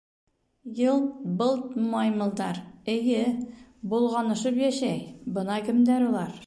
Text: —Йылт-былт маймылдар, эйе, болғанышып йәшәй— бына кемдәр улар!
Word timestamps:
—Йылт-былт 0.79 1.67
маймылдар, 1.91 2.61
эйе, 2.95 3.21
болғанышып 3.95 4.63
йәшәй— 4.67 5.03
бына 5.39 5.63
кемдәр 5.69 6.07
улар! 6.13 6.39